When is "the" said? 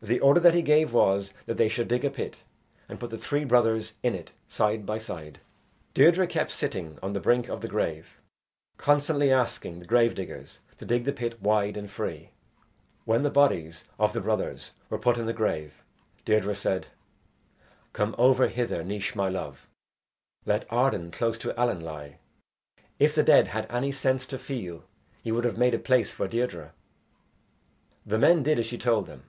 0.00-0.20, 3.10-3.18, 7.14-7.20, 7.62-7.66, 9.80-9.86, 11.04-11.12, 13.24-13.30, 14.12-14.20, 15.26-15.32, 23.16-23.24, 28.06-28.18